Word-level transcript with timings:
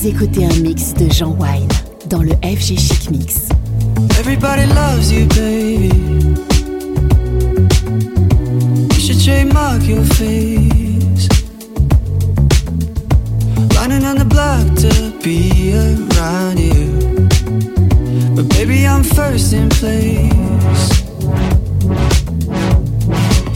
Vous 0.00 0.08
écoutez 0.08 0.46
un 0.46 0.60
mix 0.60 0.94
de 0.94 1.12
Jean 1.12 1.36
Wine 1.38 1.68
dans 2.08 2.22
le 2.22 2.30
FG 2.30 2.78
Chic 2.78 3.10
Mix. 3.10 3.50
Everybody 4.18 4.64
loves 4.72 5.12
you, 5.12 5.26
baby. 5.26 5.90
You 8.94 8.98
should 8.98 9.22
trademark 9.22 9.82
your 9.86 10.02
face. 10.14 11.28
Running 13.76 14.06
on 14.06 14.16
the 14.16 14.24
block 14.24 14.64
to 14.76 14.88
be 15.22 15.74
around 15.74 16.58
you. 16.58 17.28
But 18.34 18.48
baby, 18.56 18.86
I'm 18.86 19.02
first 19.02 19.52
in 19.52 19.68
place. 19.68 20.32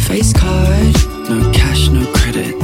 Face 0.06 0.34
card, 0.34 0.95
no 1.30 1.51
cash, 1.52 1.88
no 1.88 2.05
credit. 2.12 2.64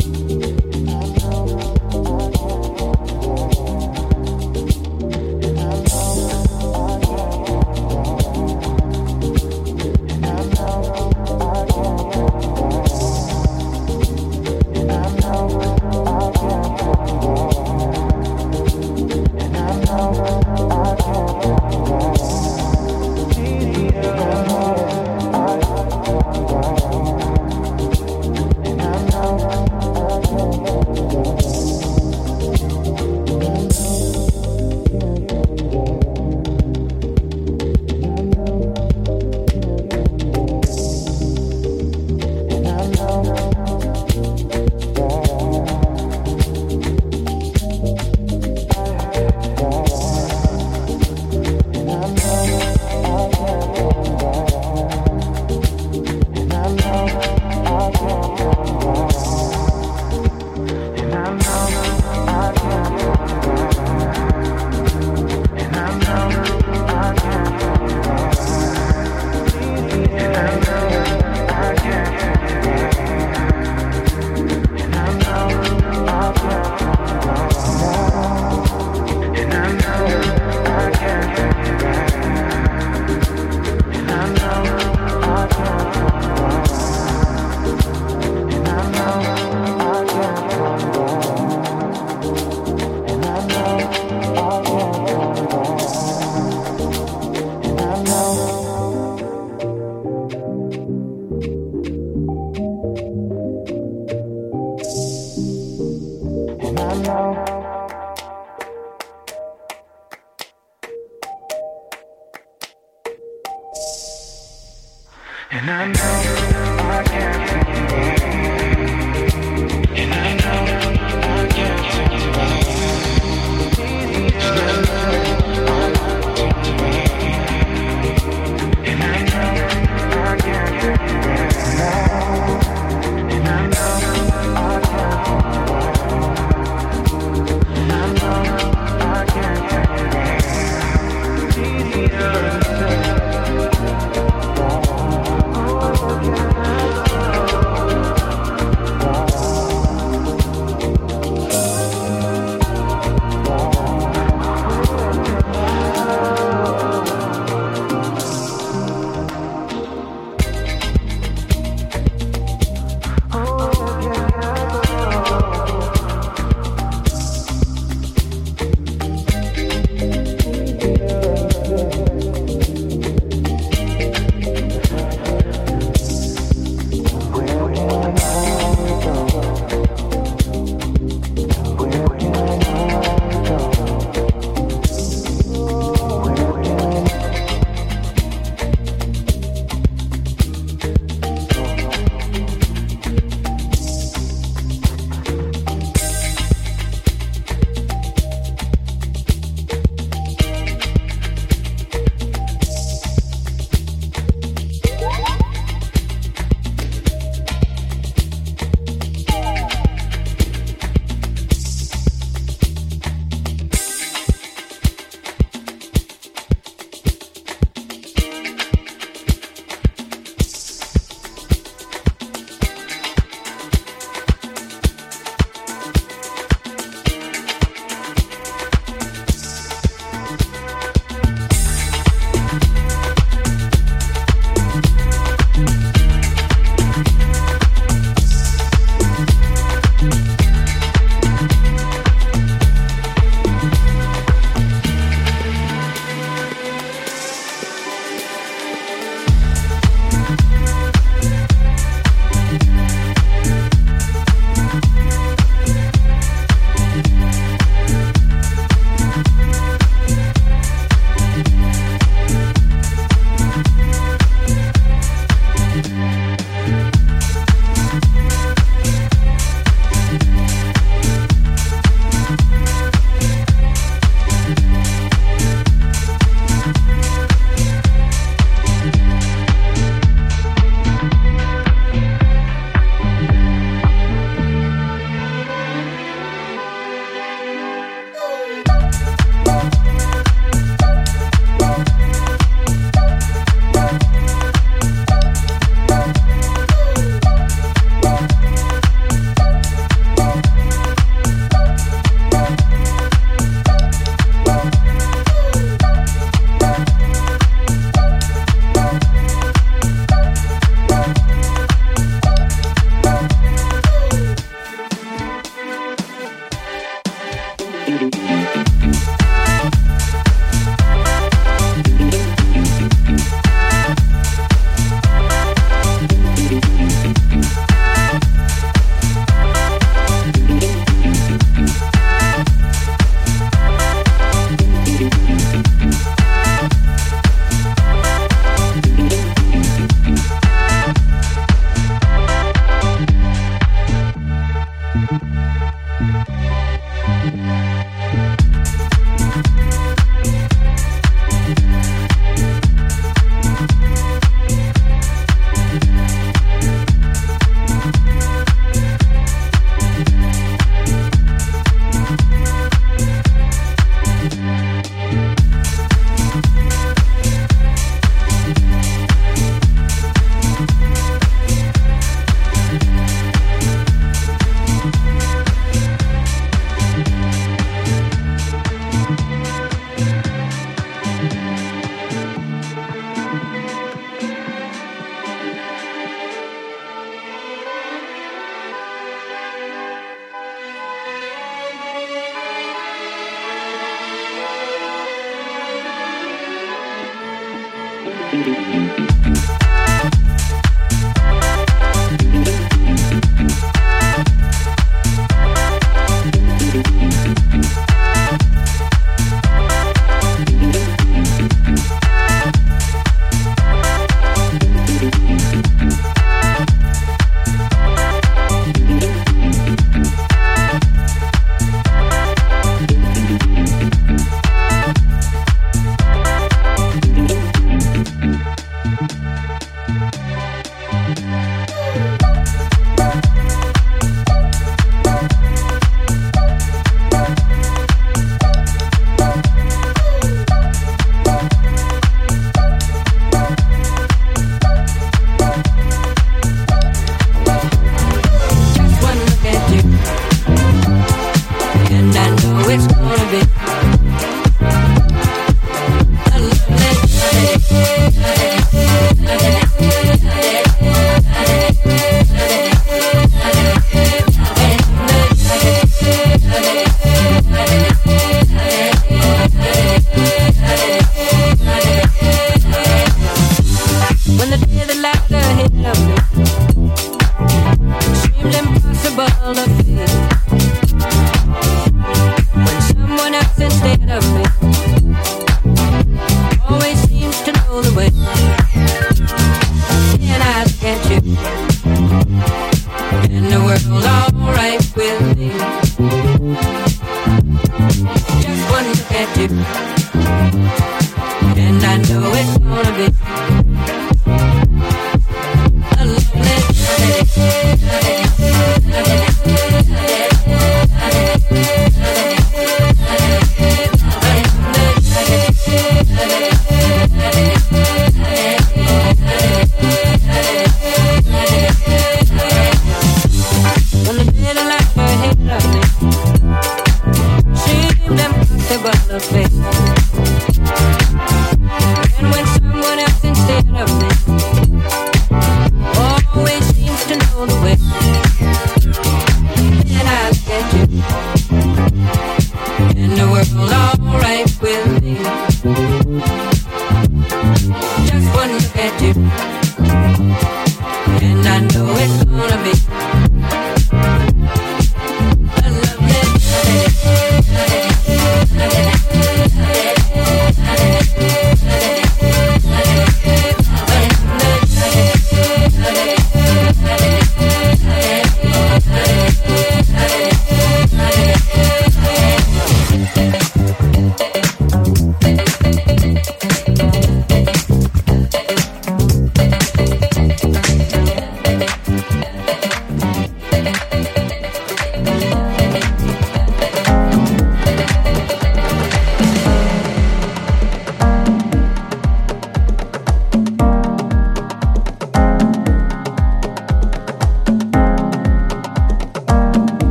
When 474.41 474.49
the 474.49 474.57
day 474.65 474.81
of 474.81 474.87
the 474.87 474.95
light 474.95 475.20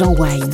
Jean 0.00 0.14
Wine 0.16 0.49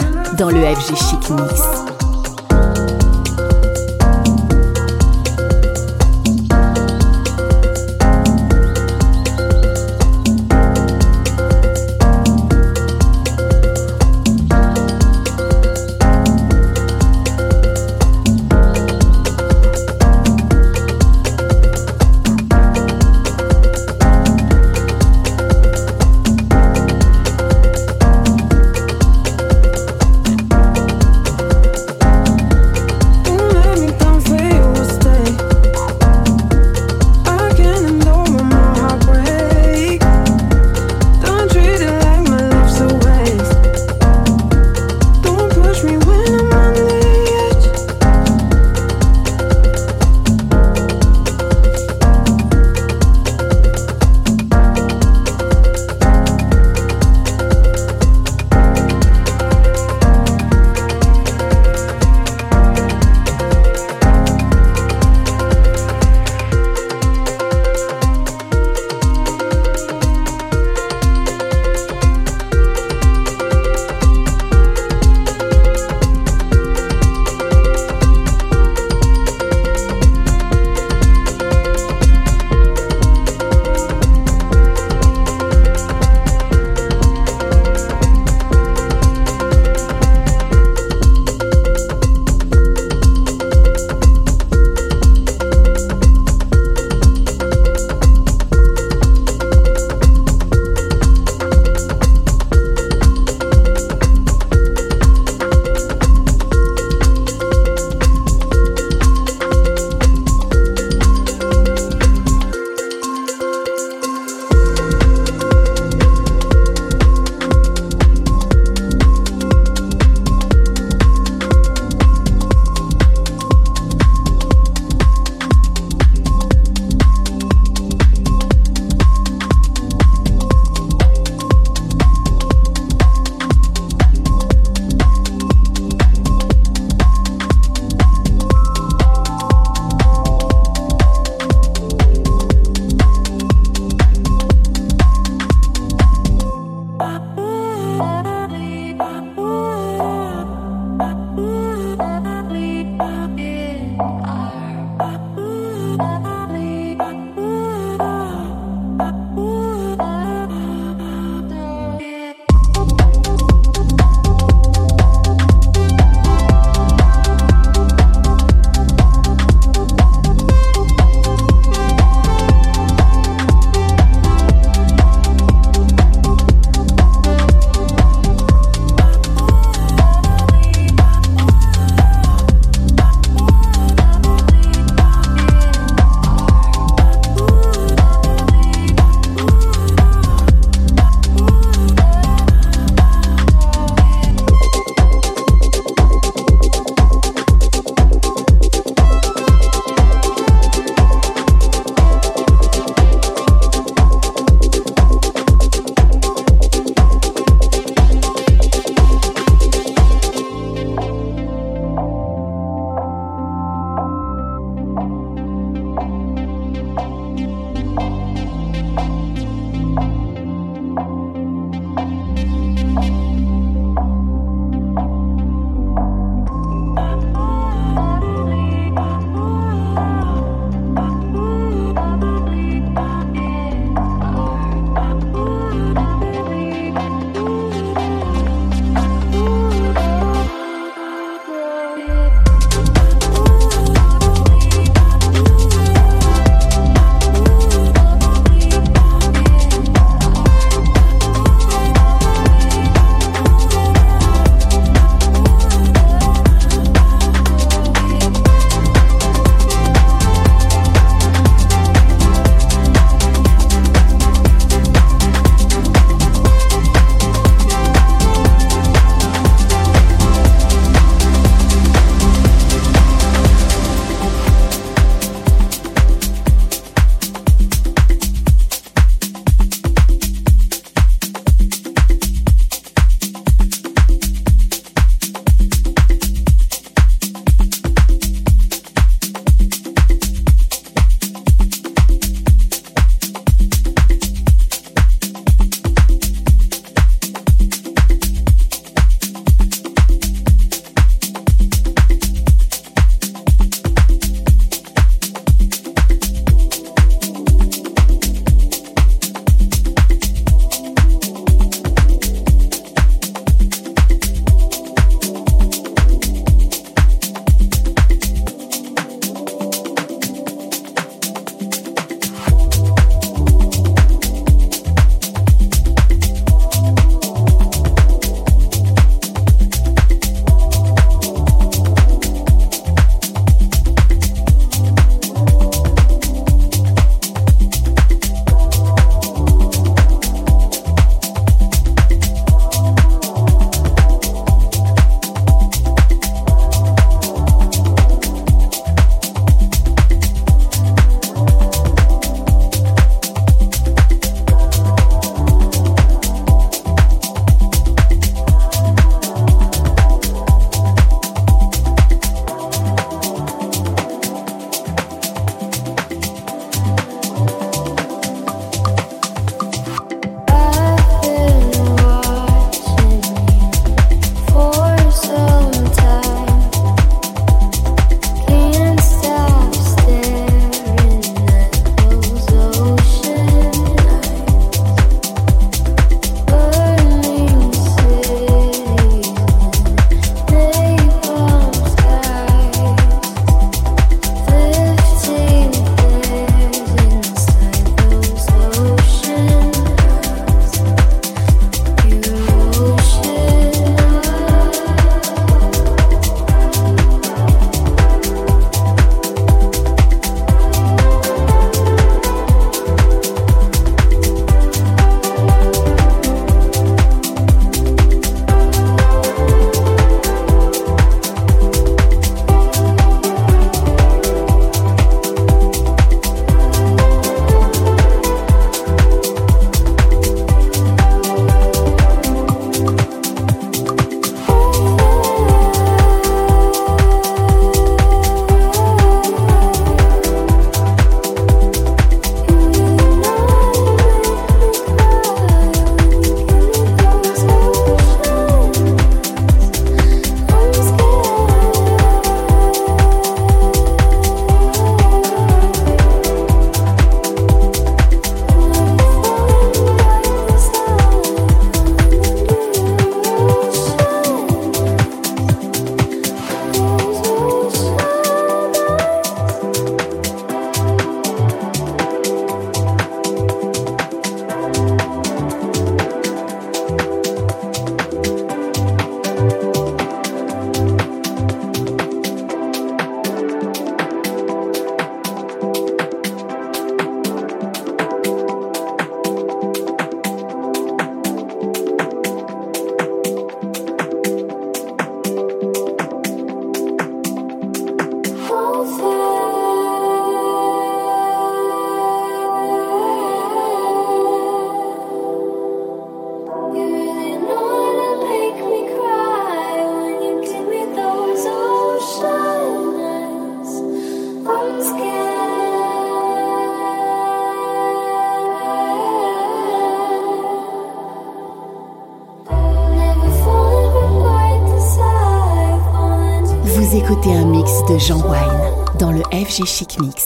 Chic 529.64 529.98
Mix. 530.00 530.25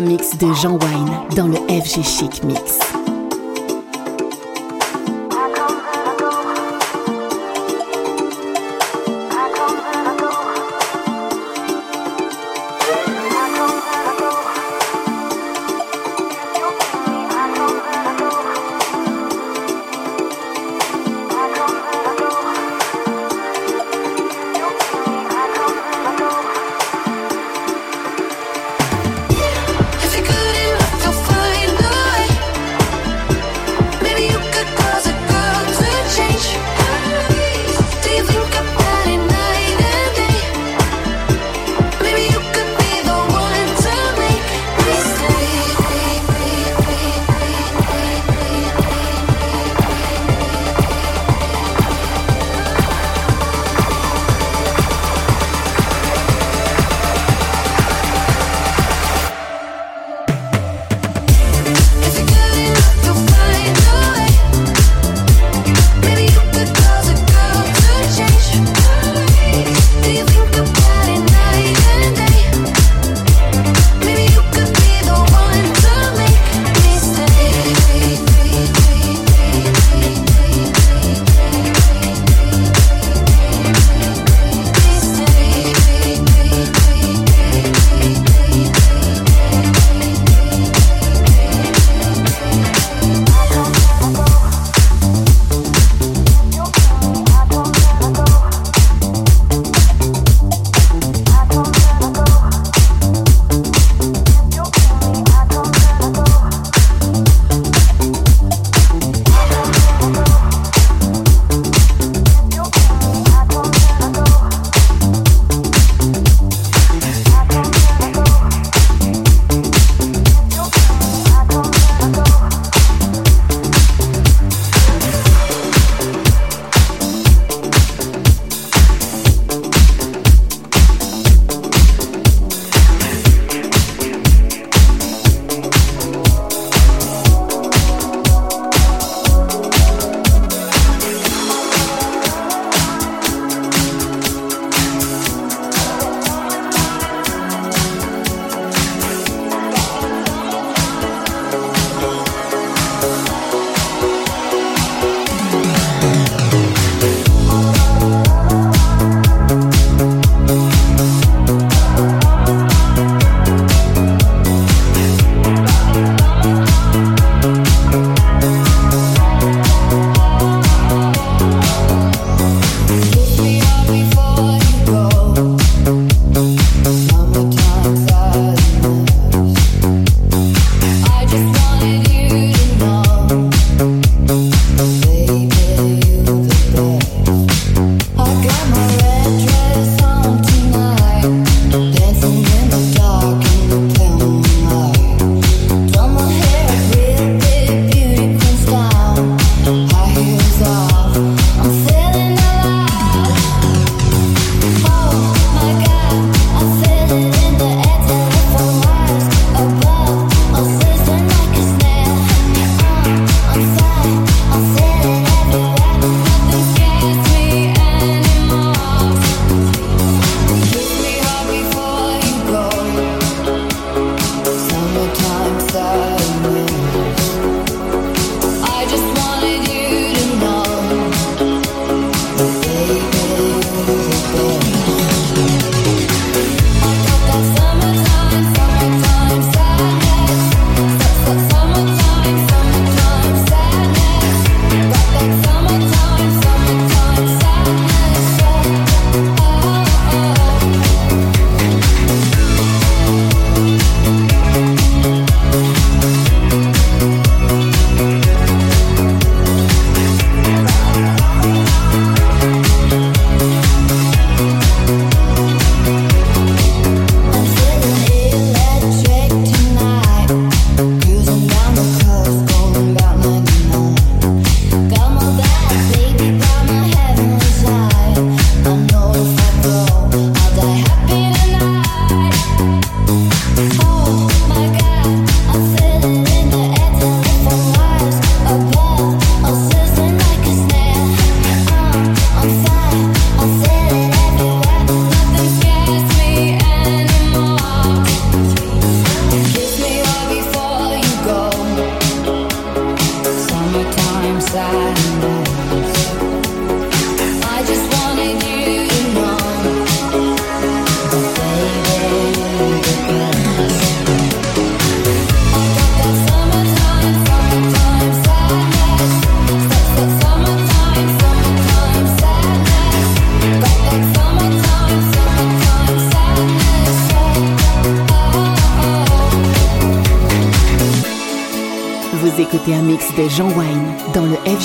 Mix 0.00 0.36
de 0.36 0.52
Jean 0.54 0.78
Wine 0.78 0.95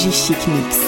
Chic 0.09 0.47
Mix. 0.47 0.80